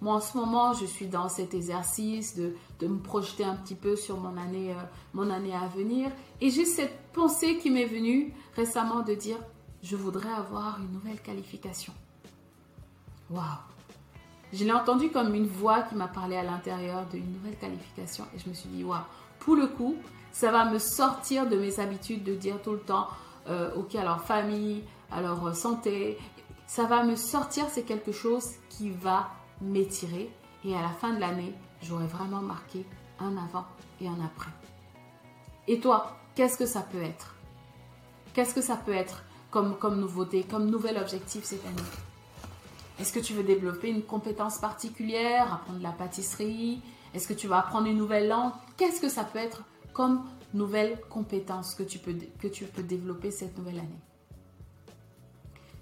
Moi, 0.00 0.14
en 0.14 0.20
ce 0.20 0.36
moment, 0.36 0.74
je 0.74 0.84
suis 0.84 1.06
dans 1.06 1.28
cet 1.28 1.54
exercice 1.54 2.36
de, 2.36 2.54
me 2.86 2.98
projeter 2.98 3.44
un 3.44 3.56
petit 3.56 3.74
peu 3.74 3.96
sur 3.96 4.18
mon 4.18 4.36
année, 4.36 4.72
euh, 4.72 4.82
mon 5.14 5.30
année 5.30 5.54
à 5.54 5.66
venir. 5.68 6.10
Et 6.40 6.50
j'ai 6.50 6.66
cette 6.66 6.98
pensée 7.12 7.58
qui 7.58 7.70
m'est 7.70 7.86
venue 7.86 8.34
récemment 8.54 9.00
de 9.00 9.14
dire, 9.14 9.38
je 9.82 9.96
voudrais 9.96 10.32
avoir 10.32 10.78
une 10.80 10.92
nouvelle 10.92 11.20
qualification. 11.20 11.94
Waouh 13.30 13.42
Je 14.52 14.64
l'ai 14.64 14.72
entendu 14.72 15.10
comme 15.10 15.34
une 15.34 15.46
voix 15.46 15.82
qui 15.82 15.94
m'a 15.94 16.08
parlé 16.08 16.36
à 16.36 16.42
l'intérieur 16.42 17.06
d'une 17.06 17.32
nouvelle 17.32 17.56
qualification. 17.56 18.24
Et 18.34 18.38
je 18.38 18.48
me 18.48 18.54
suis 18.54 18.68
dit, 18.68 18.84
waouh, 18.84 19.00
pour 19.38 19.56
le 19.56 19.66
coup, 19.66 19.96
ça 20.30 20.50
va 20.50 20.66
me 20.66 20.78
sortir 20.78 21.48
de 21.48 21.56
mes 21.56 21.80
habitudes 21.80 22.22
de 22.22 22.34
dire 22.34 22.60
tout 22.62 22.72
le 22.72 22.80
temps, 22.80 23.08
euh, 23.48 23.74
ok, 23.74 23.94
alors 23.94 24.20
famille, 24.20 24.82
alors 25.10 25.46
euh, 25.46 25.52
santé. 25.54 26.18
Ça 26.66 26.84
va 26.84 27.04
me 27.04 27.16
sortir, 27.16 27.64
c'est 27.70 27.84
quelque 27.84 28.12
chose 28.12 28.44
qui 28.68 28.90
va 28.90 29.30
m'étirer 29.60 30.30
et 30.64 30.76
à 30.76 30.82
la 30.82 30.90
fin 30.90 31.12
de 31.12 31.20
l'année, 31.20 31.54
j'aurai 31.82 32.06
vraiment 32.06 32.42
marqué 32.42 32.84
un 33.18 33.36
avant 33.36 33.66
et 34.00 34.08
un 34.08 34.20
après. 34.24 34.50
Et 35.68 35.80
toi, 35.80 36.16
qu'est-ce 36.34 36.56
que 36.56 36.66
ça 36.66 36.80
peut 36.80 37.02
être? 37.02 37.34
Qu'est-ce 38.34 38.54
que 38.54 38.60
ça 38.60 38.76
peut 38.76 38.94
être 38.94 39.22
comme, 39.50 39.76
comme 39.78 39.98
nouveauté, 40.00 40.44
comme 40.44 40.68
nouvel 40.70 40.98
objectif 40.98 41.44
cette 41.44 41.64
année? 41.64 41.76
Est-ce 42.98 43.12
que 43.12 43.20
tu 43.20 43.34
veux 43.34 43.42
développer 43.42 43.88
une 43.88 44.02
compétence 44.02 44.58
particulière, 44.58 45.52
apprendre 45.52 45.80
la 45.82 45.92
pâtisserie? 45.92 46.82
Est-ce 47.14 47.28
que 47.28 47.34
tu 47.34 47.46
vas 47.46 47.58
apprendre 47.58 47.86
une 47.86 47.98
nouvelle 47.98 48.28
langue? 48.28 48.52
Qu'est-ce 48.76 49.00
que 49.00 49.08
ça 49.08 49.24
peut 49.24 49.38
être 49.38 49.62
comme 49.92 50.24
nouvelle 50.54 51.00
compétence 51.08 51.74
que 51.74 51.82
tu 51.82 51.98
peux, 51.98 52.14
que 52.38 52.48
tu 52.48 52.64
peux 52.64 52.82
développer 52.82 53.30
cette 53.30 53.56
nouvelle 53.58 53.78
année? 53.78 54.00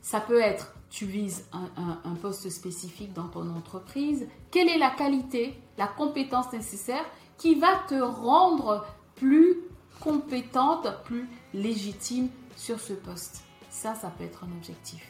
Ça 0.02 0.20
peut 0.20 0.40
être 0.40 0.74
tu 0.94 1.06
vises 1.06 1.44
un, 1.52 2.14
poste 2.22 2.48
spécifique 2.50 3.12
dans 3.12 3.26
ton 3.26 3.50
entreprise, 3.50 4.28
quelle 4.52 4.68
est 4.68 4.78
la 4.78 4.90
qualité, 4.90 5.60
la 5.76 5.88
compétence 5.88 6.52
nécessaire 6.52 7.04
qui 7.36 7.56
va 7.56 7.74
te 7.88 8.00
rendre 8.00 8.86
plus 9.16 9.56
compétente, 9.98 10.86
plus 11.02 11.28
légitime 11.52 12.28
sur 12.54 12.78
ce 12.78 12.92
poste? 12.92 13.42
Ça, 13.70 13.96
ça 13.96 14.08
peut 14.08 14.22
être 14.22 14.44
un 14.44 14.52
objectif. 14.56 15.04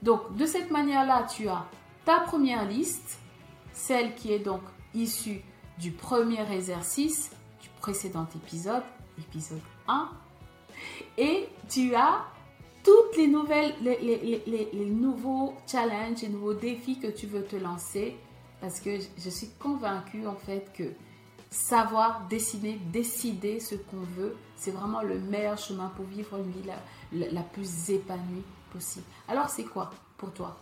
Donc, 0.00 0.34
de 0.36 0.46
cette 0.46 0.70
manière-là, 0.70 1.26
tu 1.28 1.48
as 1.48 1.66
ta 2.06 2.20
première 2.20 2.66
liste, 2.66 3.18
celle 3.74 4.14
qui 4.14 4.32
est 4.32 4.38
donc 4.38 4.62
issue 4.94 5.42
du 5.78 5.90
premier 5.90 6.50
exercice 6.50 7.30
du 7.60 7.68
précédent 7.78 8.26
épisode, 8.34 8.84
épisode 9.18 9.60
1, 9.86 10.08
et 11.18 11.46
tu 11.68 11.94
as 11.94 12.24
toutes 12.86 13.16
les 13.16 13.26
nouvelles, 13.26 13.74
les, 13.82 14.86
nouveaux 14.88 15.54
challenges, 15.66 16.22
les 16.22 16.28
nouveaux 16.28 16.54
défis 16.54 17.00
que 17.00 17.08
tu 17.08 17.26
veux 17.26 17.42
te 17.42 17.56
lancer, 17.56 18.16
parce 18.60 18.78
que 18.78 18.90
je 19.18 19.28
suis 19.28 19.48
convaincue 19.58 20.24
en 20.24 20.36
fait 20.36 20.72
que 20.72 20.84
savoir 21.50 22.28
décider, 22.28 22.78
décider 22.92 23.58
ce 23.58 23.74
qu'on 23.74 24.04
veut, 24.16 24.36
c'est 24.54 24.70
vraiment 24.70 25.02
le 25.02 25.18
meilleur 25.18 25.58
chemin 25.58 25.88
pour 25.96 26.04
vivre 26.04 26.36
une 26.36 26.52
vie 26.52 26.62
la, 27.12 27.32
la 27.32 27.42
plus 27.42 27.90
épanouie 27.90 28.44
possible. 28.72 29.06
Alors 29.26 29.50
c'est 29.50 29.64
quoi 29.64 29.90
pour 30.16 30.32
toi? 30.32 30.56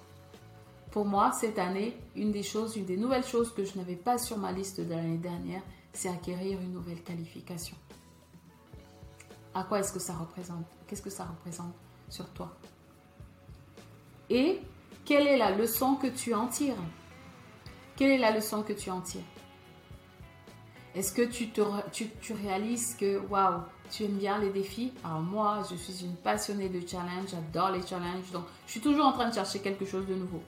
Pour 0.92 1.04
moi, 1.04 1.30
cette 1.32 1.58
année, 1.58 1.94
une 2.16 2.32
des 2.32 2.42
choses, 2.42 2.74
une 2.76 2.86
des 2.86 2.96
nouvelles 2.96 3.26
choses 3.26 3.52
que 3.52 3.66
je 3.66 3.76
n'avais 3.76 3.96
pas 3.96 4.16
sur 4.16 4.38
ma 4.38 4.50
liste 4.50 4.80
de 4.80 4.94
l'année 4.94 5.18
dernière, 5.18 5.62
c'est 5.92 6.08
acquérir 6.08 6.58
une 6.58 6.72
nouvelle 6.72 7.02
qualification. 7.02 7.76
À 9.52 9.64
quoi 9.64 9.80
est-ce 9.80 9.92
que 9.92 10.00
ça 10.00 10.14
représente? 10.14 10.64
Qu'est-ce 10.86 11.02
que 11.02 11.10
ça 11.10 11.24
représente? 11.24 11.74
Sur 12.08 12.28
toi. 12.30 12.52
Et 14.30 14.60
quelle 15.04 15.26
est 15.26 15.36
la 15.36 15.50
leçon 15.50 15.96
que 15.96 16.06
tu 16.06 16.34
en 16.34 16.46
tires? 16.46 16.76
Quelle 17.96 18.10
est 18.10 18.18
la 18.18 18.30
leçon 18.30 18.62
que 18.62 18.72
tu 18.72 18.90
en 18.90 19.00
tires? 19.00 19.22
Est-ce 20.94 21.12
que 21.12 21.22
tu, 21.22 21.48
te, 21.48 21.60
tu, 21.90 22.32
réalises 22.32 22.94
que, 22.94 23.18
waouh, 23.26 23.62
tu 23.90 24.04
aimes 24.04 24.16
bien 24.16 24.38
les 24.38 24.50
défis? 24.50 24.92
Alors 25.04 25.20
moi, 25.20 25.62
je 25.68 25.74
suis 25.74 26.04
une 26.04 26.14
passionnée 26.14 26.68
de 26.68 26.86
challenge, 26.86 27.30
j'adore 27.30 27.72
les 27.72 27.84
challenges, 27.84 28.30
donc 28.32 28.44
je 28.66 28.72
suis 28.72 28.80
toujours 28.80 29.06
en 29.06 29.12
train 29.12 29.28
de 29.28 29.34
chercher 29.34 29.58
quelque 29.58 29.84
chose 29.84 30.06
de 30.06 30.14
nouveau. 30.14 30.42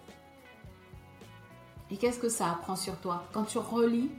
Et 1.91 1.97
qu'est-ce 1.97 2.19
que 2.19 2.29
ça 2.29 2.51
apprend 2.51 2.77
sur 2.77 2.97
toi? 2.99 3.25
Quand 3.33 3.45
tu 3.45 3.59
relis, 3.59 4.11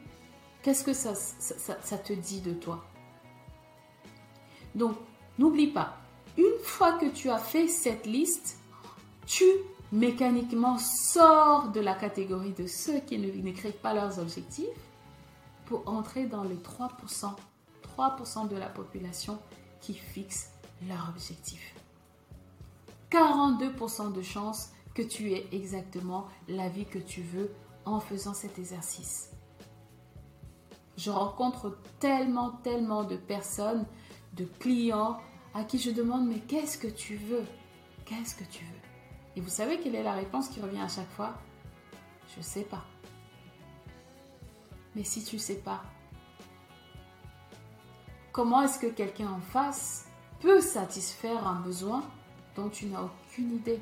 qu'est-ce 0.64 0.84
que 0.84 0.94
ça, 0.94 1.16
ça 1.16 1.98
te 1.98 2.14
dit 2.14 2.42
de 2.42 2.54
toi? 2.54 2.86
Donc, 4.76 4.98
n'oublie 5.40 5.68
pas, 5.68 5.98
une 6.38 6.60
fois 6.64 6.94
que 6.94 7.08
tu 7.08 7.30
as 7.30 7.40
fait 7.40 7.68
cette 7.68 8.06
liste, 8.06 8.58
tu 9.26 9.46
mécaniquement 9.92 10.78
sors 10.78 11.70
de 11.72 11.80
la 11.80 11.96
catégorie 11.96 12.54
de 12.54 12.68
ceux 12.68 13.00
qui 13.00 13.18
n'écrivent 13.18 13.72
pas 13.74 13.94
leurs 13.94 14.20
objectifs 14.20 14.68
pour 15.66 15.88
entrer 15.88 16.26
dans 16.26 16.44
les 16.44 16.56
3%, 16.56 17.34
3% 17.98 18.48
de 18.48 18.56
la 18.56 18.68
population 18.68 19.40
qui 19.82 19.94
fixe 19.94 20.52
leur 20.88 21.10
objectif. 21.10 21.74
42% 23.12 24.14
de 24.14 24.22
chances 24.22 24.70
que 24.94 25.02
tu 25.02 25.32
aies 25.32 25.48
exactement 25.52 26.28
la 26.48 26.68
vie 26.70 26.86
que 26.86 27.00
tu 27.00 27.22
veux 27.22 27.52
en 27.86 28.00
faisant 28.00 28.34
cet 28.34 28.60
exercice. 28.60 29.32
Je 30.98 31.12
rencontre 31.12 31.78
tellement, 32.00 32.52
tellement 32.64 33.04
de 33.04 33.16
personnes, 33.16 33.86
de 34.34 34.46
clients, 34.60 35.18
à 35.54 35.64
qui 35.64 35.80
je 35.80 35.92
demande 35.92 36.28
mais 36.28 36.40
qu'est-ce 36.40 36.78
que 36.78 36.88
tu 36.88 37.16
veux? 37.16 37.46
Qu'est-ce 38.06 38.36
que 38.36 38.44
tu 38.46 38.64
veux? 38.64 38.80
Et 39.36 39.42
vous 39.42 39.50
savez 39.50 39.80
quelle 39.80 39.96
est 39.96 40.04
la 40.04 40.14
réponse 40.14 40.50
qui 40.50 40.60
revient 40.62 40.82
à 40.82 40.88
chaque 40.88 41.12
fois? 41.12 41.34
Je 42.34 42.40
ne 42.40 42.44
sais 42.44 42.64
pas. 42.64 42.84
Mais 44.96 45.04
si 45.04 45.24
tu 45.24 45.36
ne 45.36 45.42
sais 45.42 45.56
pas, 45.58 45.84
comment 48.32 48.62
est-ce 48.64 48.80
que 48.80 48.88
quelqu'un 48.88 49.30
en 49.30 49.40
face 49.40 50.08
peut 50.40 50.62
satisfaire 50.62 51.46
un 51.48 51.60
besoin 51.60 52.04
dont 52.56 52.70
tu 52.70 52.88
n'as 52.88 53.04
aucune 53.04 53.56
idée? 53.56 53.82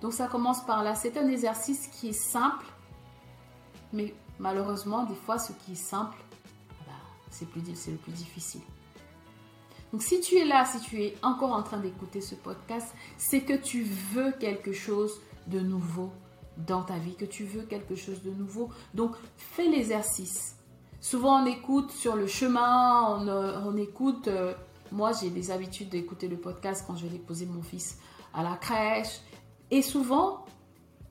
Donc 0.00 0.12
ça 0.12 0.26
commence 0.26 0.64
par 0.64 0.82
là. 0.82 0.94
C'est 0.94 1.16
un 1.16 1.28
exercice 1.28 1.86
qui 1.88 2.08
est 2.08 2.12
simple, 2.32 2.66
mais 3.92 4.14
malheureusement, 4.38 5.04
des 5.04 5.14
fois, 5.14 5.38
ce 5.38 5.52
qui 5.52 5.72
est 5.72 5.76
simple, 5.76 6.18
bah, 6.86 6.92
c'est 7.30 7.44
le 7.44 7.96
plus 7.96 8.12
difficile. 8.12 8.62
Donc 9.92 10.02
si 10.02 10.20
tu 10.20 10.36
es 10.36 10.44
là, 10.44 10.64
si 10.64 10.80
tu 10.80 11.02
es 11.02 11.16
encore 11.22 11.52
en 11.52 11.62
train 11.62 11.78
d'écouter 11.78 12.20
ce 12.20 12.34
podcast, 12.34 12.94
c'est 13.16 13.40
que 13.40 13.54
tu 13.54 13.82
veux 13.82 14.32
quelque 14.32 14.72
chose 14.72 15.20
de 15.46 15.60
nouveau 15.60 16.12
dans 16.66 16.82
ta 16.82 16.98
vie, 16.98 17.14
que 17.14 17.24
tu 17.24 17.44
veux 17.44 17.62
quelque 17.62 17.94
chose 17.94 18.22
de 18.22 18.30
nouveau. 18.30 18.70
Donc, 18.94 19.16
fais 19.36 19.66
l'exercice. 19.66 20.56
Souvent, 21.00 21.42
on 21.42 21.46
écoute 21.46 21.90
sur 21.90 22.16
le 22.16 22.26
chemin, 22.26 23.16
on, 23.16 23.28
euh, 23.28 23.76
écoute. 23.76 24.28
Euh, 24.28 24.54
moi, 24.92 25.12
j'ai 25.12 25.30
des 25.30 25.50
habitudes 25.50 25.88
d'écouter 25.88 26.28
le 26.28 26.36
podcast 26.36 26.84
quand 26.86 26.96
je 26.96 27.04
vais 27.04 27.12
déposer 27.12 27.46
mon 27.46 27.62
fils 27.62 27.98
à 28.34 28.42
la 28.42 28.56
crèche. 28.56 29.20
Et 29.70 29.82
souvent, 29.82 30.44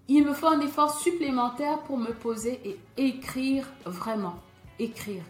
il 0.08 0.26
me 0.26 0.34
faut 0.34 0.48
un 0.48 0.60
effort 0.60 1.00
supplémentaire 1.00 1.80
pour 1.84 1.98
me 1.98 2.12
poser 2.12 2.60
et 2.66 2.80
écrire 2.98 3.66
vraiment. 3.86 4.36
Écrire. 4.78 5.24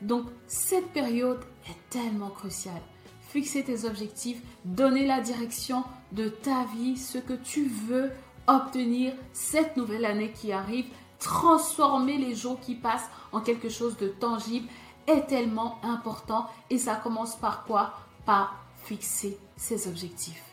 Donc, 0.00 0.26
cette 0.46 0.88
période 0.92 1.40
est 1.68 1.90
tellement 1.90 2.30
cruciale. 2.30 2.82
Fixer 3.28 3.64
tes 3.64 3.84
objectifs, 3.84 4.40
donner 4.64 5.06
la 5.06 5.20
direction 5.20 5.84
de 6.12 6.28
ta 6.28 6.64
vie, 6.76 6.96
ce 6.96 7.18
que 7.18 7.32
tu 7.32 7.66
veux 7.66 8.12
obtenir 8.46 9.12
cette 9.32 9.76
nouvelle 9.76 10.04
année 10.04 10.30
qui 10.32 10.52
arrive, 10.52 10.86
transformer 11.18 12.18
les 12.18 12.34
jours 12.34 12.60
qui 12.60 12.74
passent 12.74 13.08
en 13.32 13.40
quelque 13.40 13.68
chose 13.68 13.96
de 13.96 14.08
tangible 14.08 14.68
est 15.06 15.26
tellement 15.26 15.78
important. 15.82 16.46
Et 16.70 16.78
ça 16.78 16.96
commence 16.96 17.36
par 17.36 17.64
quoi? 17.64 17.94
Par 18.24 18.56
fixer 18.84 19.38
ses 19.56 19.88
objectifs. 19.88 20.44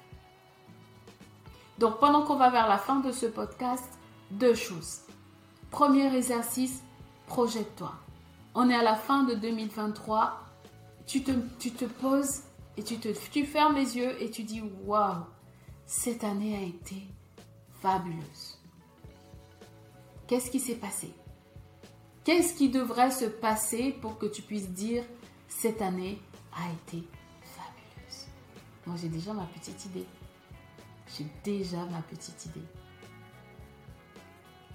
Donc 1.78 2.00
pendant 2.00 2.24
qu'on 2.24 2.36
va 2.36 2.50
vers 2.50 2.68
la 2.68 2.78
fin 2.78 3.00
de 3.00 3.12
ce 3.12 3.26
podcast, 3.26 3.90
deux 4.32 4.56
choses. 4.56 5.02
Premier 5.72 6.16
exercice, 6.16 6.84
projette-toi. 7.28 7.94
On 8.56 8.70
est 8.70 8.76
à 8.76 8.84
la 8.84 8.96
fin 8.96 9.24
de 9.24 9.34
2023. 9.36 10.51
Tu 11.12 11.24
te, 11.24 11.84
poses 11.84 12.44
et 12.78 12.84
tu, 12.84 12.98
te, 12.98 13.10
tu 13.34 13.46
fermes 13.46 13.76
les 13.76 13.98
yeux 13.98 14.16
et 14.24 14.32
tu 14.32 14.44
dis 14.44 14.62
Waouh, 14.86 15.26
cette 15.86 16.24
année 16.24 16.56
a 16.56 16.62
été 16.62 17.06
fabuleuse. 17.82 18.58
Qu'est-ce 20.26 20.50
qui 20.50 20.62
s'est 20.62 20.78
passé? 20.78 21.12
Qu'est-ce 22.24 22.54
qui 22.54 22.70
devrait 22.70 23.12
se 23.12 23.26
passer 23.26 23.92
pour 24.02 24.18
que 24.20 24.26
tu 24.26 24.42
puisses 24.42 24.70
dire 24.70 25.04
cette 25.50 25.82
année 25.82 26.18
a 26.54 26.72
été 26.72 27.06
fabuleuse? 27.44 28.28
Moi, 28.86 28.96
j'ai 28.96 29.10
déjà 29.10 29.34
ma 29.34 29.48
petite 29.48 29.84
idée. 29.88 30.06
J'ai 31.18 31.28
déjà 31.44 31.84
ma 31.88 32.02
petite 32.04 32.46
idée. 32.46 32.68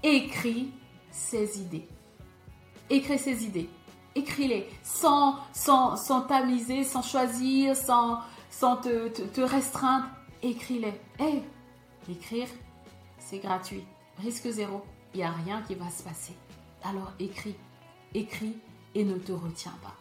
Écris 0.02 0.70
ces 1.10 1.62
idées. 1.62 1.88
Écris 2.90 3.18
ces 3.18 3.42
idées. 3.42 3.70
Écris-les 4.16 4.68
sans, 4.82 5.36
sans, 5.52 5.96
sans 5.96 7.02
choisir, 7.02 7.76
sans, 7.76 8.22
te, 8.76 9.08
te, 9.08 9.40
restreindre. 9.40 10.06
Écris-les. 10.42 11.00
Hé, 11.20 11.42
écrire, 12.10 12.48
c'est 13.18 13.38
gratuit. 13.38 13.84
Risque 14.18 14.48
zéro. 14.50 14.82
Il 15.14 15.18
n'y 15.18 15.24
a 15.24 15.30
rien 15.30 15.62
qui 15.62 15.74
va 15.76 15.88
se 15.90 16.02
passer. 16.02 16.34
Alors 16.82 17.12
écris. 17.20 17.54
Écris 18.14 18.56
et 18.94 19.04
ne 19.04 19.18
te 19.18 19.32
retiens 19.32 19.76
pas. 19.82 19.94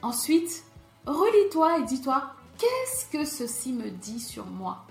Ensuite, 0.00 0.64
relis-toi 1.06 1.80
et 1.80 1.84
dis-toi, 1.84 2.32
Qu'est-ce 2.58 3.06
que 3.06 3.24
ceci 3.24 3.72
me 3.72 3.88
dit 3.88 4.18
sur 4.18 4.44
moi? 4.44 4.84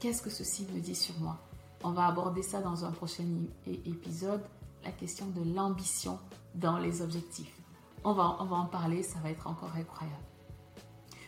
Qu'est-ce 0.00 0.22
que 0.22 0.30
ceci 0.30 0.66
me 0.74 0.80
dit 0.80 0.96
sur 0.96 1.16
moi? 1.20 1.38
On 1.84 1.92
va 1.92 2.06
aborder 2.06 2.42
ça 2.42 2.60
dans 2.60 2.84
un 2.84 2.90
prochain 2.90 3.24
épisode, 3.66 4.42
la 4.84 4.90
question 4.90 5.26
de 5.26 5.54
l'ambition 5.54 6.18
dans 6.54 6.78
les 6.78 7.02
objectifs. 7.02 7.54
On 8.04 8.12
va, 8.12 8.36
on 8.40 8.44
va 8.44 8.56
en 8.56 8.66
parler, 8.66 9.02
ça 9.02 9.18
va 9.20 9.30
être 9.30 9.46
encore 9.46 9.72
incroyable. 9.76 10.24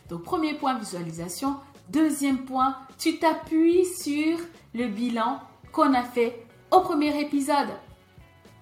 Donc 0.09 0.23
premier 0.23 0.53
point, 0.55 0.77
visualisation. 0.77 1.57
Deuxième 1.89 2.45
point, 2.45 2.77
tu 2.97 3.19
t'appuies 3.19 3.85
sur 3.85 4.37
le 4.73 4.87
bilan 4.87 5.39
qu'on 5.71 5.93
a 5.93 6.03
fait 6.03 6.45
au 6.71 6.81
premier 6.81 7.19
épisode 7.21 7.69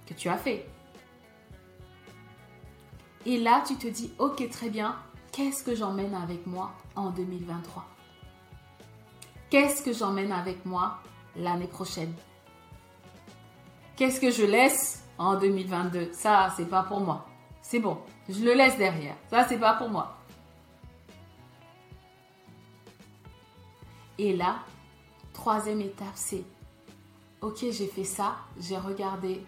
que 0.06 0.14
tu 0.14 0.28
as 0.28 0.38
fait. 0.38 0.68
Et 3.26 3.40
là, 3.40 3.64
tu 3.66 3.76
te 3.76 3.88
dis, 3.88 4.12
ok, 4.18 4.50
très 4.50 4.70
bien, 4.70 4.96
qu'est-ce 5.32 5.64
que 5.64 5.76
j'emmène 5.76 6.16
avec 6.16 6.48
moi 6.48 6.72
en 6.96 7.12
2023 7.12 7.86
Qu'est-ce 9.50 9.84
que 9.84 9.94
j'emmène 9.94 10.32
avec 10.32 10.66
moi 10.66 11.00
l'année 11.36 11.68
prochaine? 11.68 12.14
Qu'est-ce 13.96 14.20
que 14.20 14.32
je 14.32 14.44
laisse 14.44 15.04
en 15.18 15.38
2022 15.38 16.14
Ça, 16.14 16.54
c'est 16.56 16.66
pas 16.66 16.84
pour 16.84 17.00
moi. 17.00 17.26
C'est 17.62 17.80
bon, 17.80 18.00
je 18.28 18.44
le 18.44 18.54
laisse 18.54 18.78
derrière. 18.78 19.16
Ça, 19.30 19.46
c'est 19.48 19.60
pas 19.60 19.74
pour 19.74 19.90
moi. 19.90 20.18
Et 24.18 24.36
là, 24.36 24.60
troisième 25.34 25.82
étape, 25.82 26.14
c'est 26.16 26.44
OK, 27.42 27.58
j'ai 27.72 27.88
fait 27.88 28.04
ça, 28.04 28.36
j'ai 28.60 28.78
regardé. 28.78 29.44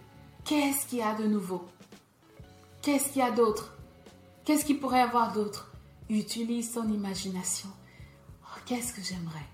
Qu'est-ce 0.46 0.88
qu'il 0.88 0.98
y 0.98 1.02
a 1.04 1.14
de 1.14 1.26
nouveau? 1.26 1.64
Qu'est-ce 2.82 3.10
qu'il 3.10 3.22
y 3.22 3.22
a 3.22 3.32
d'autre? 3.32 3.78
Qu'est-ce 4.44 4.66
qu'il 4.66 4.80
pourrait 4.80 5.00
y 5.00 5.02
avoir 5.02 5.32
d'autre? 5.32 5.72
Utilise 6.10 6.74
ton 6.74 6.90
imagination. 6.90 7.70
Oh, 8.44 8.60
qu'est-ce 8.66 8.94
que 8.94 9.02
j'aimerais? 9.02 9.46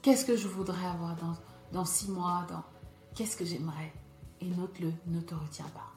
Qu'est-ce 0.00 0.24
que 0.24 0.36
je 0.36 0.48
voudrais 0.48 0.86
avoir 0.86 1.16
dans, 1.72 1.84
six 1.84 2.08
mois. 2.08 2.46
Qu'est-ce 3.14 3.36
que 3.36 3.44
j'aimerais 3.44 3.92
Et 4.40 4.46
note-le, 4.46 4.92
ne 5.06 5.20
te 5.20 5.34
retiens 5.34 5.68
pas. 5.74 5.92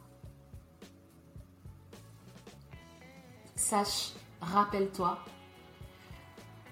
Sache, 3.56 4.14
rappelle-toi, 4.42 5.20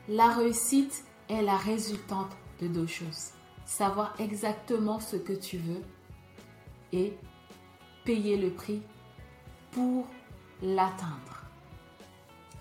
la 0.08 0.30
réussite 0.30 1.04
est 1.30 1.44
la 1.44 1.56
résultante 1.56 2.32
de 2.62 2.68
deux 2.68 2.88
choses. 2.88 3.30
Savoir 3.66 4.16
exactement 4.20 5.00
ce 5.00 5.16
que 5.16 5.34
tu 5.34 5.58
veux 5.58 5.84
et 6.92 7.14
payer 8.04 8.38
le 8.38 8.50
prix 8.50 8.82
pour 9.72 10.08
l'atteindre. 10.64 11.44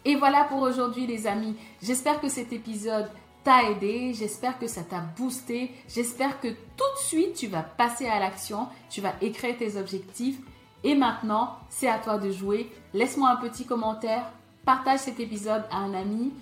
Et 0.05 0.15
voilà 0.15 0.45
pour 0.45 0.61
aujourd'hui 0.61 1.07
les 1.07 1.27
amis. 1.27 1.57
J'espère 1.83 2.21
que 2.21 2.29
cet 2.29 2.53
épisode 2.53 3.11
aidé, 3.49 4.13
j'espère 4.15 4.59
que 4.59 4.67
ça 4.67 4.83
t'a 4.83 5.01
boosté, 5.01 5.73
j'espère 5.89 6.41
que 6.41 6.49
tout 6.49 6.93
de 6.97 7.07
suite 7.07 7.35
tu 7.35 7.47
vas 7.47 7.63
passer 7.63 8.07
à 8.07 8.21
l'action, 8.21 8.69
tu 8.91 9.01
vas 9.01 9.15
écrire 9.21 9.57
tes 9.57 9.77
objectifs. 9.77 10.39
Et 10.85 10.95
maintenant, 10.95 11.57
c'est 11.69 11.89
à 11.89 11.99
toi 11.99 12.19
de 12.19 12.31
jouer. 12.31 12.71
Laisse-moi 12.95 13.31
un 13.31 13.37
petit 13.37 13.65
commentaire, 13.65 14.31
partage 14.65 15.01
cet 15.01 15.19
épisode 15.19 15.65
à 15.71 15.79
un 15.79 15.95
ami 15.95 16.33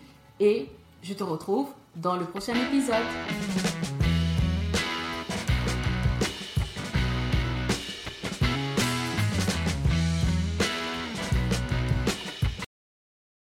et 0.41 0.69
je 1.03 1.15
te 1.15 1.25
retrouve 1.25 1.69
dans 1.95 2.17
le 2.17 2.27
prochain 2.27 2.55
épisode. 2.55 3.96